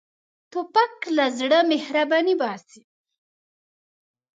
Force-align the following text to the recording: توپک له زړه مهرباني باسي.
توپک 0.51 0.95
له 1.17 1.25
زړه 1.39 1.59
مهرباني 1.71 2.35
باسي. 2.41 2.81